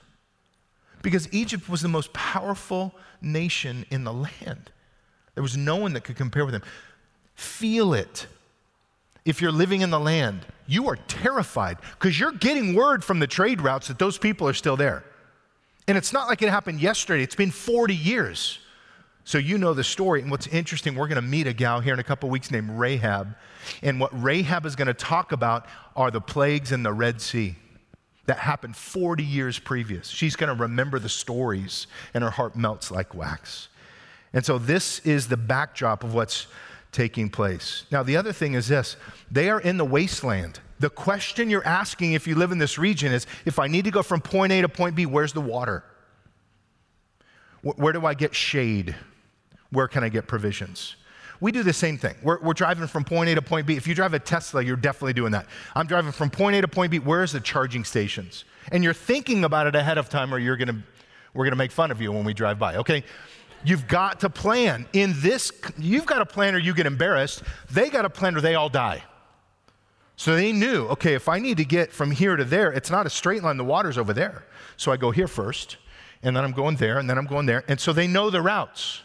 [1.03, 4.71] Because Egypt was the most powerful nation in the land.
[5.35, 6.63] There was no one that could compare with him.
[7.35, 8.27] Feel it.
[9.25, 13.27] If you're living in the land, you are terrified because you're getting word from the
[13.27, 15.05] trade routes that those people are still there.
[15.89, 18.59] And it's not like it happened yesterday, it's been 40 years.
[19.25, 20.21] So you know the story.
[20.21, 22.71] And what's interesting, we're going to meet a gal here in a couple weeks named
[22.71, 23.35] Rahab.
[23.83, 25.67] And what Rahab is going to talk about
[25.97, 27.57] are the plagues in the Red Sea
[28.27, 30.09] that happened 40 years previous.
[30.09, 33.69] She's going to remember the stories, and her heart melts like wax.
[34.35, 36.49] And so this is the backdrop of what's
[36.93, 37.85] taking place.
[37.91, 38.97] Now, the other thing is this
[39.31, 40.61] they are in the wasteland.
[40.81, 43.91] The question you're asking if you live in this region is if I need to
[43.91, 45.85] go from point A to point B, where's the water?
[47.63, 48.95] Where do I get shade?
[49.71, 50.97] Where can I get provisions?
[51.41, 52.15] We do the same thing.
[52.23, 53.77] We're, we're, driving from point A to point B.
[53.77, 55.47] If you drive a Tesla, you're definitely doing that.
[55.75, 56.99] I'm driving from point A to point B.
[56.99, 58.45] Where's the charging stations?
[58.71, 60.83] And you're thinking about it ahead of time, or you're gonna,
[61.33, 63.05] we're gonna make fun of you when we drive by, okay?
[63.65, 64.87] You've got to plan.
[64.93, 67.43] In this, you've got a plan or you get embarrassed.
[67.71, 69.03] They got a plan or they all die.
[70.17, 73.07] So they knew, okay, if I need to get from here to there, it's not
[73.07, 74.45] a straight line, the water's over there.
[74.77, 75.77] So I go here first,
[76.23, 77.65] and then I'm going there, and then I'm going there.
[77.67, 79.03] And so they know the routes.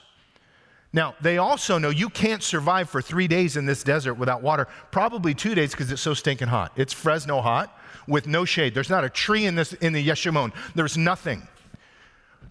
[0.91, 4.67] Now, they also know you can't survive for three days in this desert without water,
[4.91, 6.71] probably two days because it's so stinking hot.
[6.75, 7.75] It's Fresno hot
[8.07, 8.73] with no shade.
[8.73, 11.47] There's not a tree in, this, in the Yeshimon, there's nothing.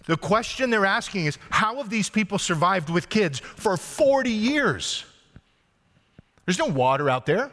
[0.09, 5.05] The question they're asking is how have these people survived with kids for 40 years?
[6.47, 7.51] There's no water out there,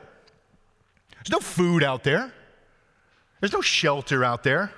[1.16, 2.34] there's no food out there,
[3.42, 4.72] there's no shelter out there.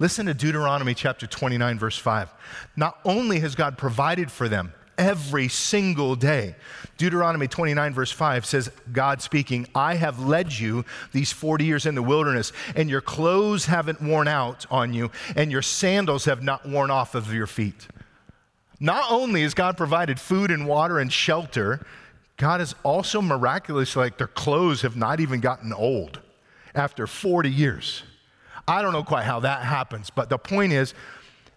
[0.00, 2.34] Listen to Deuteronomy chapter 29, verse 5.
[2.76, 6.54] Not only has God provided for them, every single day.
[6.96, 11.94] Deuteronomy 29, verse 5 says, God speaking, I have led you these 40 years in
[11.94, 16.68] the wilderness, and your clothes haven't worn out on you, and your sandals have not
[16.68, 17.88] worn off of your feet.
[18.78, 21.84] Not only has God provided food and water and shelter,
[22.36, 26.20] God has also miraculously, like their clothes have not even gotten old
[26.74, 28.02] after 40 years.
[28.66, 30.94] I don't know quite how that happens, but the point is,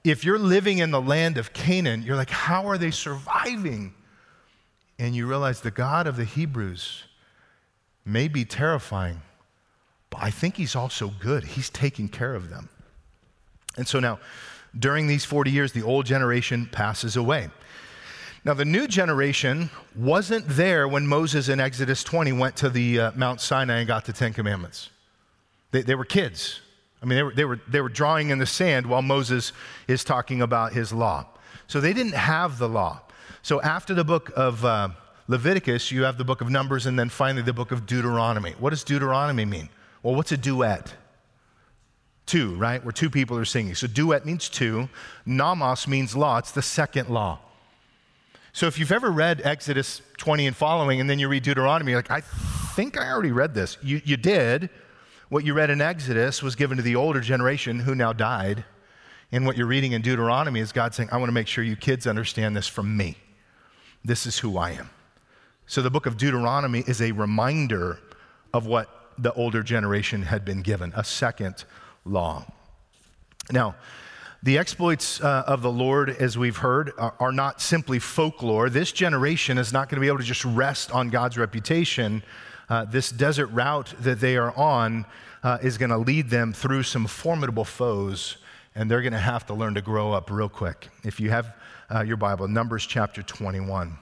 [0.03, 3.93] if you're living in the land of Canaan, you're like, how are they surviving?
[4.99, 7.03] And you realize the God of the Hebrews
[8.05, 9.21] may be terrifying,
[10.09, 11.43] but I think he's also good.
[11.43, 12.69] He's taking care of them.
[13.75, 14.19] And so now,
[14.77, 17.49] during these 40 years, the old generation passes away.
[18.43, 23.11] Now, the new generation wasn't there when Moses in Exodus 20 went to the uh,
[23.15, 24.89] Mount Sinai and got the Ten Commandments.
[25.71, 26.61] They, they were kids.
[27.01, 29.53] I mean, they were, they were, they were drawing in the sand while Moses
[29.87, 31.27] is talking about his law.
[31.67, 33.01] So they didn't have the law.
[33.41, 34.89] So after the book of uh,
[35.27, 38.55] Leviticus, you have the book of Numbers, and then finally the book of Deuteronomy.
[38.59, 39.69] What does Deuteronomy mean?
[40.01, 40.95] Well, what's a duet?
[42.25, 42.83] Two, right?
[42.83, 43.75] Where two people are singing.
[43.75, 44.89] So duet means two.
[45.25, 46.37] Nomos means law.
[46.37, 47.39] It's the second law.
[48.53, 51.99] So if you've ever read Exodus 20 and following, and then you read Deuteronomy, you're
[51.99, 53.77] like, I think I already read this.
[53.83, 54.69] You, you did.
[55.29, 58.63] What you read in Exodus was given to the older generation who now died.
[59.31, 61.75] And what you're reading in Deuteronomy is God saying, I want to make sure you
[61.75, 63.17] kids understand this from me.
[64.05, 64.89] This is who I am.
[65.65, 67.99] So the book of Deuteronomy is a reminder
[68.53, 71.65] of what the older generation had been given, a second
[72.05, 72.45] law.
[73.51, 73.75] Now,
[74.43, 78.69] the exploits uh, of the Lord, as we've heard, are, are, not simply folklore.
[78.69, 82.23] This generation is not going to be able to just rest on God's reputation.
[82.69, 85.05] Uh, this desert route that they are on
[85.43, 88.37] uh, is going to lead them through some formidable foes,
[88.75, 90.89] and they're going to have to learn to grow up real quick.
[91.03, 91.55] If you have
[91.93, 93.97] uh, your Bible, Numbers chapter 21.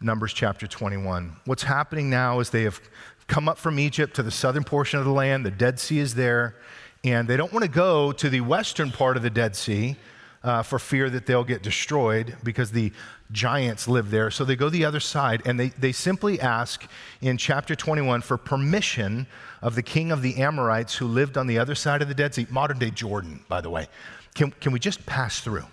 [0.00, 1.36] Numbers chapter 21.
[1.46, 2.80] What's happening now is they have
[3.26, 5.46] come up from Egypt to the southern portion of the land.
[5.46, 6.56] The Dead Sea is there,
[7.04, 9.96] and they don't want to go to the western part of the Dead Sea
[10.42, 12.92] uh, for fear that they'll get destroyed because the
[13.32, 14.30] giants live there.
[14.30, 16.86] So they go the other side, and they, they simply ask
[17.20, 19.26] in chapter 21 for permission
[19.60, 22.34] of the king of the Amorites who lived on the other side of the Dead
[22.34, 23.88] Sea, modern day Jordan, by the way.
[24.34, 25.64] Can, can we just pass through?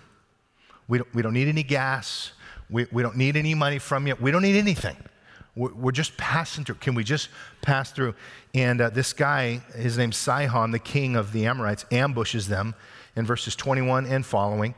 [0.88, 2.32] We don't, we don't need any gas.
[2.68, 4.16] We, we don't need any money from you.
[4.20, 4.96] We don't need anything.
[5.56, 6.76] We're, we're just passing through.
[6.76, 7.28] Can we just
[7.62, 8.14] pass through?
[8.54, 12.74] And uh, this guy, his name's Sihon, the king of the Amorites, ambushes them
[13.16, 14.74] in verses 21 and following.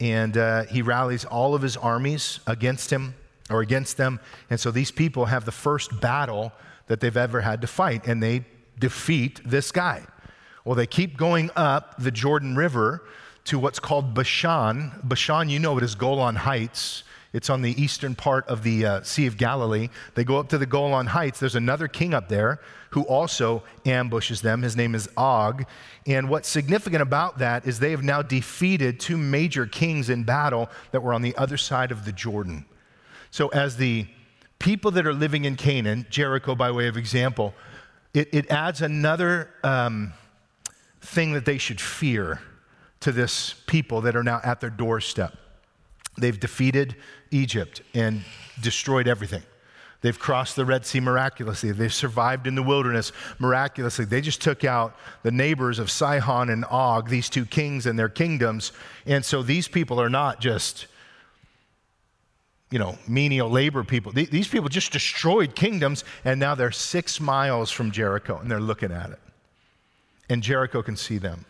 [0.00, 3.14] And uh, he rallies all of his armies against him
[3.50, 4.20] or against them.
[4.50, 6.52] And so these people have the first battle
[6.86, 8.44] that they've ever had to fight, and they
[8.78, 10.06] defeat this guy.
[10.64, 13.02] Well, they keep going up the Jordan River
[13.44, 14.92] to what's called Bashan.
[15.02, 17.04] Bashan, you know it as Golan Heights.
[17.38, 19.90] It's on the eastern part of the uh, Sea of Galilee.
[20.16, 21.38] They go up to the Golan Heights.
[21.38, 22.58] There's another king up there
[22.90, 24.62] who also ambushes them.
[24.62, 25.64] His name is Og.
[26.04, 30.68] And what's significant about that is they have now defeated two major kings in battle
[30.90, 32.64] that were on the other side of the Jordan.
[33.30, 34.08] So, as the
[34.58, 37.54] people that are living in Canaan, Jericho by way of example,
[38.14, 40.12] it, it adds another um,
[41.00, 42.40] thing that they should fear
[42.98, 45.36] to this people that are now at their doorstep.
[46.18, 46.96] They've defeated
[47.30, 48.22] Egypt and
[48.60, 49.42] destroyed everything.
[50.00, 51.72] They've crossed the Red Sea miraculously.
[51.72, 54.04] They've survived in the wilderness miraculously.
[54.04, 58.08] They just took out the neighbors of Sihon and Og, these two kings and their
[58.08, 58.70] kingdoms.
[59.06, 60.86] And so these people are not just,
[62.70, 64.12] you know, menial labor people.
[64.12, 68.92] These people just destroyed kingdoms, and now they're six miles from Jericho, and they're looking
[68.92, 69.18] at it.
[70.30, 71.44] And Jericho can see them.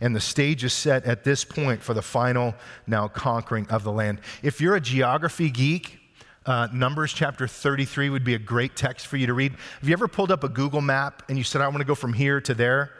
[0.00, 2.54] And the stage is set at this point for the final
[2.86, 4.20] now conquering of the land.
[4.42, 5.98] If you're a geography geek,
[6.46, 9.52] uh, Numbers chapter 33 would be a great text for you to read.
[9.80, 11.94] Have you ever pulled up a Google map and you said, I want to go
[11.94, 12.90] from here to there?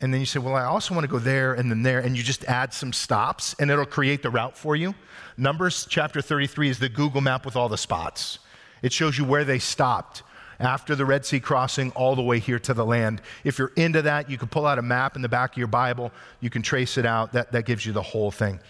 [0.00, 2.16] And then you say, Well, I also want to go there and then there, and
[2.16, 4.94] you just add some stops and it'll create the route for you.
[5.36, 8.38] Numbers chapter 33 is the Google map with all the spots.
[8.82, 10.22] It shows you where they stopped,
[10.58, 13.20] after the Red Sea crossing all the way here to the land.
[13.44, 15.66] If you're into that, you can pull out a map in the back of your
[15.66, 16.12] Bible.
[16.40, 17.32] You can trace it out.
[17.32, 18.60] That, that gives you the whole thing.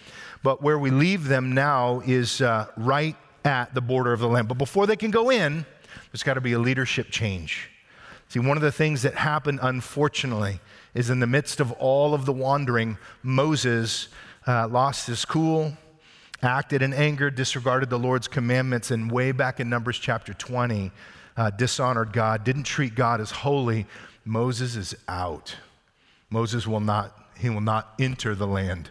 [0.43, 4.47] But where we leave them now is uh, right at the border of the land.
[4.47, 5.65] But before they can go in,
[6.11, 7.69] there's got to be a leadership change.
[8.29, 10.59] See, one of the things that happened, unfortunately,
[10.93, 14.07] is in the midst of all of the wandering, Moses
[14.47, 15.77] uh, lost his cool,
[16.41, 20.91] acted in anger, disregarded the Lord's commandments, and way back in Numbers chapter 20,
[21.37, 23.85] uh, dishonored God, didn't treat God as holy,
[24.23, 25.55] Moses is out.
[26.29, 28.89] Moses will not, he will not enter the land.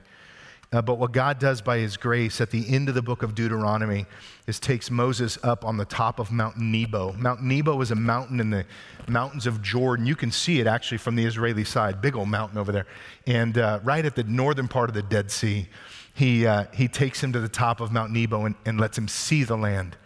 [0.72, 3.36] Uh, but what God does by his grace at the end of the book of
[3.36, 4.06] Deuteronomy
[4.48, 7.12] is takes Moses up on the top of Mount Nebo.
[7.12, 8.66] Mount Nebo is a mountain in the
[9.06, 10.04] mountains of Jordan.
[10.04, 12.86] You can see it actually from the Israeli side, big old mountain over there.
[13.24, 15.68] And uh, right at the northern part of the Dead Sea,
[16.12, 19.06] he, uh, he takes him to the top of Mount Nebo and, and lets him
[19.06, 19.96] see the land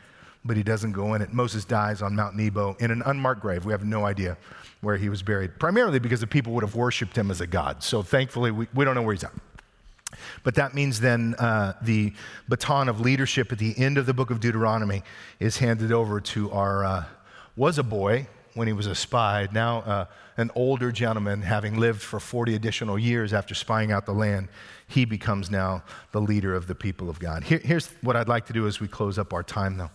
[0.49, 1.33] but he doesn't go in it.
[1.33, 3.65] Moses dies on Mount Nebo in an unmarked grave.
[3.65, 4.37] We have no idea
[4.81, 7.83] where he was buried, primarily because the people would have worshiped him as a god.
[7.83, 9.33] So thankfully, we, we don't know where he's at.
[10.43, 12.13] But that means then uh, the
[12.49, 15.03] baton of leadership at the end of the book of Deuteronomy
[15.39, 17.05] is handed over to our, uh,
[17.57, 20.07] was a boy when he was a spy, now uh,
[20.39, 24.49] an older gentleman, having lived for 40 additional years after spying out the land.
[24.87, 25.83] He becomes now
[26.13, 27.45] the leader of the people of God.
[27.45, 29.91] Here, here's what I'd like to do as we close up our time, though.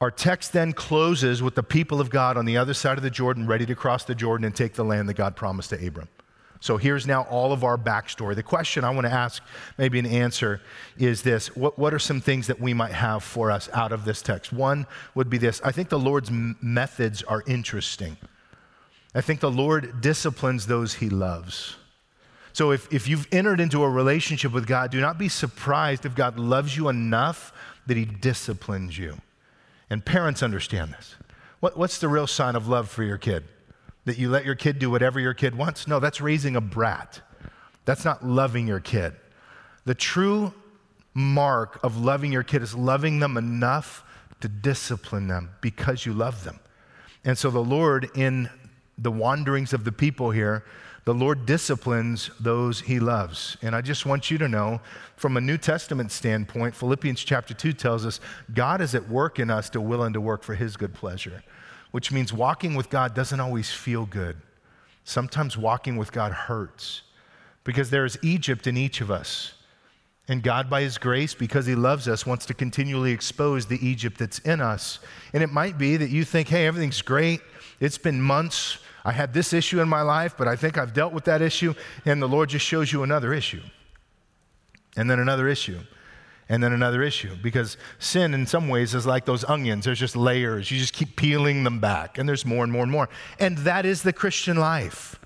[0.00, 3.10] Our text then closes with the people of God on the other side of the
[3.10, 6.08] Jordan, ready to cross the Jordan and take the land that God promised to Abram.
[6.60, 8.34] So here's now all of our backstory.
[8.34, 9.42] The question I want to ask,
[9.78, 10.60] maybe an answer,
[10.98, 14.04] is this what, what are some things that we might have for us out of
[14.04, 14.52] this text?
[14.52, 18.16] One would be this I think the Lord's methods are interesting.
[19.14, 21.76] I think the Lord disciplines those he loves.
[22.52, 26.14] So if, if you've entered into a relationship with God, do not be surprised if
[26.14, 27.52] God loves you enough
[27.86, 29.16] that he disciplines you.
[29.88, 31.14] And parents understand this.
[31.60, 33.44] What, what's the real sign of love for your kid?
[34.04, 35.86] That you let your kid do whatever your kid wants?
[35.86, 37.20] No, that's raising a brat.
[37.84, 39.14] That's not loving your kid.
[39.84, 40.52] The true
[41.14, 44.04] mark of loving your kid is loving them enough
[44.40, 46.60] to discipline them because you love them.
[47.24, 48.50] And so the Lord, in
[48.98, 50.64] the wanderings of the people here,
[51.06, 53.56] the Lord disciplines those he loves.
[53.62, 54.80] And I just want you to know,
[55.16, 58.18] from a New Testament standpoint, Philippians chapter 2 tells us
[58.52, 61.44] God is at work in us to will and to work for his good pleasure,
[61.92, 64.36] which means walking with God doesn't always feel good.
[65.04, 67.02] Sometimes walking with God hurts
[67.62, 69.52] because there is Egypt in each of us.
[70.26, 74.18] And God, by His grace, because He loves us, wants to continually expose the Egypt
[74.18, 74.98] that's in us.
[75.32, 77.42] And it might be that you think, hey, everything's great.
[77.78, 81.12] It's been months I had this issue in my life, but I think I've dealt
[81.12, 83.62] with that issue, and the Lord just shows you another issue,
[84.96, 85.78] and then another issue,
[86.48, 87.36] and then another issue.
[87.40, 89.84] Because sin, in some ways, is like those onions.
[89.84, 90.72] There's just layers.
[90.72, 93.08] You just keep peeling them back, and there's more and more and more.
[93.38, 95.20] And that is the Christian life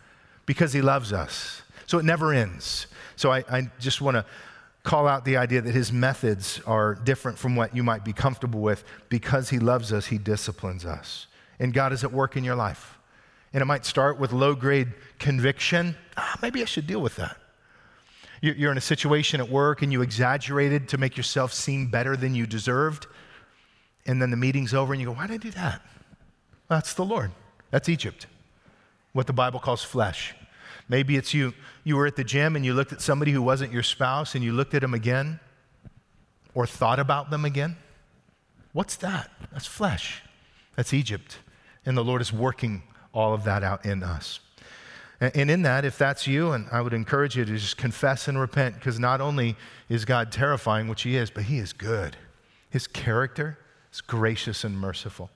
[0.45, 1.63] because He loves us.
[1.87, 2.87] So it never ends.
[3.17, 4.27] So I, I just want to
[4.83, 8.61] call out the idea that his methods are different from what you might be comfortable
[8.61, 8.85] with.
[9.09, 11.27] Because he loves us, he disciplines us.
[11.59, 13.00] And God is at work in your life.
[13.53, 15.97] And it might start with low grade conviction.
[16.17, 17.37] Ah, maybe I should deal with that.
[18.43, 22.35] You're in a situation at work and you exaggerated to make yourself seem better than
[22.35, 23.07] you deserved.
[24.07, 25.83] And then the meeting's over and you go, Why did I do that?
[26.69, 27.33] Well, that's the Lord.
[27.71, 28.27] That's Egypt,
[29.13, 30.35] what the Bible calls flesh.
[30.89, 31.53] Maybe it's you.
[31.85, 34.43] You were at the gym and you looked at somebody who wasn't your spouse and
[34.43, 35.39] you looked at them again
[36.55, 37.77] or thought about them again.
[38.73, 39.31] What's that?
[39.53, 40.23] That's flesh.
[40.77, 41.39] That's Egypt.
[41.85, 42.83] And the Lord is working
[43.13, 44.41] all of that out in us.
[45.21, 48.39] And in that, if that's you, and I would encourage you to just confess and
[48.39, 49.55] repent, because not only
[49.91, 52.17] is God terrifying, which He is, but He is good.
[52.71, 53.59] His character
[53.93, 55.31] is gracious and merciful.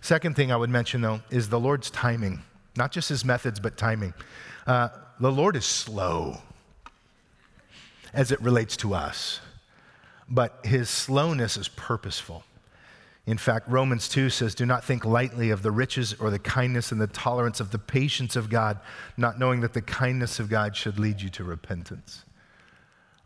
[0.00, 2.42] Second thing I would mention, though, is the Lord's timing,
[2.74, 4.14] not just His methods, but timing.
[4.66, 4.88] Uh,
[5.20, 6.38] the Lord is slow
[8.12, 9.40] as it relates to us,
[10.28, 12.42] but His slowness is purposeful.
[13.26, 16.90] In fact, Romans 2 says, Do not think lightly of the riches or the kindness
[16.90, 18.80] and the tolerance of the patience of God,
[19.16, 22.24] not knowing that the kindness of God should lead you to repentance.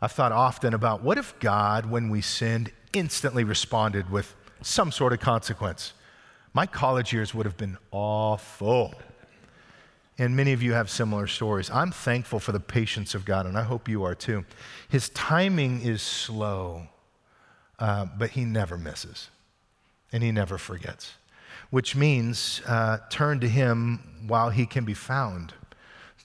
[0.01, 5.13] I've thought often about what if God, when we sinned, instantly responded with some sort
[5.13, 5.93] of consequence?
[6.53, 8.93] My college years would have been awful.
[10.17, 11.69] And many of you have similar stories.
[11.69, 14.45] I'm thankful for the patience of God, and I hope you are too.
[14.87, 16.87] His timing is slow,
[17.79, 19.29] uh, but He never misses
[20.11, 21.13] and he never forgets,
[21.69, 25.53] which means uh, turn to him while he can be found.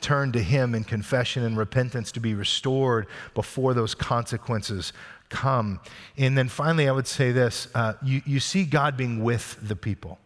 [0.00, 4.94] Turn to him in confession and repentance to be restored before those consequences
[5.28, 5.80] come.
[6.16, 9.76] And then finally, I would say this uh, you, you see God being with the
[9.76, 10.18] people.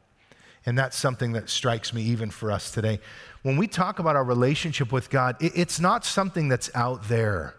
[0.66, 3.00] And that's something that strikes me even for us today.
[3.42, 7.54] When we talk about our relationship with God, it, it's not something that's out there.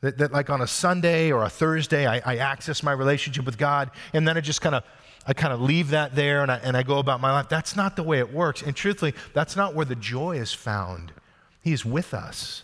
[0.00, 3.58] That, that, like on a Sunday or a Thursday, I, I access my relationship with
[3.58, 4.84] God, and then I just kind of
[5.28, 7.50] I kind of leave that there and I, and I go about my life.
[7.50, 8.62] That's not the way it works.
[8.62, 11.12] And truthfully, that's not where the joy is found.
[11.60, 12.62] He is with us,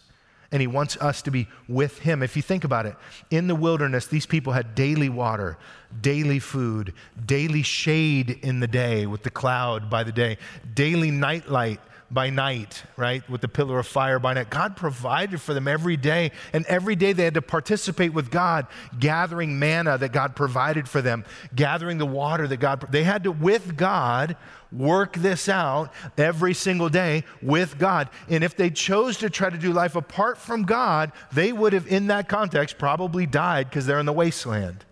[0.51, 2.23] and He wants us to be with Him.
[2.23, 2.97] If you think about it,
[3.31, 5.59] in the wilderness, these people had daily water,
[6.01, 6.95] daily food,
[7.27, 10.39] daily shade in the day with the cloud by the day,
[10.75, 11.81] daily nightlight
[12.15, 13.29] by night, right?
[13.29, 14.49] With the pillar of fire by night.
[14.49, 16.31] God provided for them every day.
[16.53, 21.03] And every day they had to participate with God, gathering manna that God provided for
[21.03, 24.37] them, gathering the water that God, they had to, with God,
[24.71, 28.09] work this out every single day with God.
[28.29, 31.89] And if they chose to try to do life apart from God, they would have,
[31.89, 34.85] in that context, probably died because they're in the wasteland.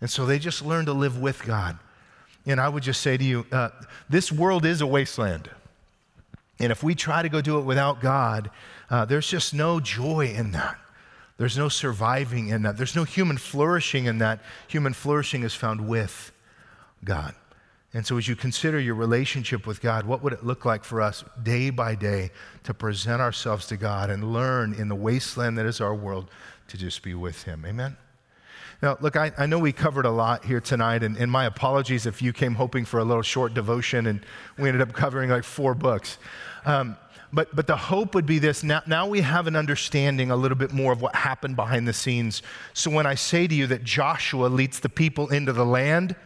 [0.00, 1.78] And so they just learned to live with God.
[2.46, 3.68] And I would just say to you, uh,
[4.08, 5.50] this world is a wasteland.
[6.60, 8.50] And if we try to go do it without God,
[8.90, 10.78] uh, there's just no joy in that.
[11.38, 12.76] There's no surviving in that.
[12.76, 14.40] There's no human flourishing in that.
[14.68, 16.32] Human flourishing is found with
[17.02, 17.34] God.
[17.94, 21.00] And so, as you consider your relationship with God, what would it look like for
[21.00, 22.30] us day by day
[22.64, 26.30] to present ourselves to God and learn in the wasteland that is our world
[26.68, 27.64] to just be with Him?
[27.66, 27.96] Amen?
[28.82, 32.06] Now, look, I, I know we covered a lot here tonight, and, and my apologies
[32.06, 34.24] if you came hoping for a little short devotion and
[34.56, 36.16] we ended up covering like four books.
[36.64, 36.96] Um,
[37.32, 40.58] but, but the hope would be this now, now we have an understanding a little
[40.58, 42.42] bit more of what happened behind the scenes.
[42.74, 46.16] So when I say to you that Joshua leads the people into the land,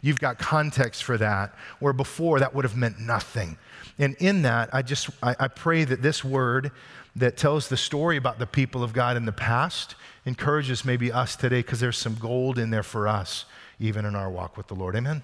[0.00, 3.58] you've got context for that, where before that would have meant nothing.
[3.98, 6.72] And in that, I just I, I pray that this word
[7.16, 11.36] that tells the story about the people of God in the past encourages maybe us
[11.36, 13.44] today because there's some gold in there for us,
[13.78, 14.96] even in our walk with the Lord.
[14.96, 15.22] Amen.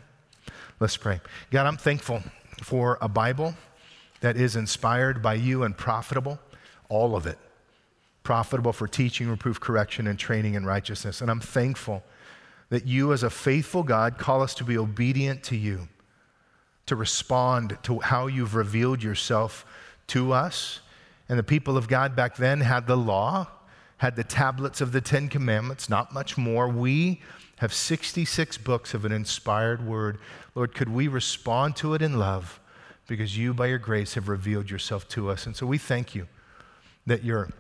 [0.79, 1.21] Let's pray.
[1.51, 2.23] God, I'm thankful
[2.63, 3.55] for a Bible
[4.27, 6.41] that is inspired by you and profitable,
[6.89, 7.39] all of it.
[8.25, 11.21] Profitable for teaching, reproof, correction, and training in righteousness.
[11.21, 12.03] And I'm thankful
[12.71, 15.87] that you, as a faithful God, call us to be obedient to you,
[16.87, 19.65] to respond to how you've revealed yourself
[20.09, 20.81] to us.
[21.29, 23.47] And the people of God back then had the law,
[23.99, 26.69] had the tablets of the Ten Commandments, not much more.
[26.69, 27.23] We
[27.59, 30.19] have 66 books of an inspired word.
[30.57, 32.59] Lord, could we respond to it in love?
[33.07, 35.47] Because you, by your grace, have revealed yourself to us.
[35.47, 36.27] And so we thank you
[37.07, 37.51] that your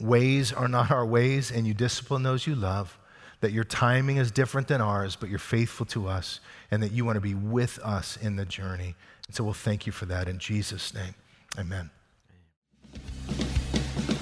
[0.00, 2.98] ways are not our ways and you discipline those you love,
[3.40, 6.40] that your timing is different than ours, but you're faithful to us,
[6.70, 8.94] and that you want to be with us in the journey.
[9.26, 11.14] And so we'll thank you for that in Jesus' name.
[11.58, 11.90] Amen.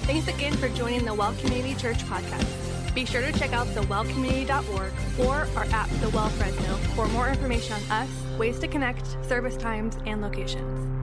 [0.05, 2.64] Thanks again for joining the Well Community Church podcast.
[2.95, 7.73] Be sure to check out thewellcommunity.org or our app, The Well Fresno, for more information
[7.73, 10.94] on us, ways to connect, service times, and locations.